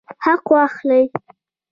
حق 0.23 0.45
واخلئ 0.53 1.05